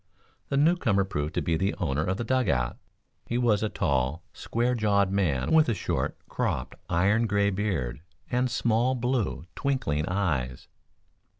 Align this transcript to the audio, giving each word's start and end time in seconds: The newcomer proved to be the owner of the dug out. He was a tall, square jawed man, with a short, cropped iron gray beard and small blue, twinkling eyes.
The 0.49 0.57
newcomer 0.57 1.03
proved 1.03 1.35
to 1.35 1.43
be 1.43 1.57
the 1.57 1.75
owner 1.75 2.03
of 2.03 2.17
the 2.17 2.23
dug 2.23 2.49
out. 2.49 2.77
He 3.27 3.37
was 3.37 3.61
a 3.61 3.69
tall, 3.69 4.23
square 4.33 4.73
jawed 4.73 5.11
man, 5.11 5.51
with 5.51 5.69
a 5.69 5.75
short, 5.75 6.17
cropped 6.27 6.73
iron 6.89 7.27
gray 7.27 7.51
beard 7.51 8.01
and 8.31 8.49
small 8.49 8.95
blue, 8.95 9.45
twinkling 9.55 10.07
eyes. 10.07 10.67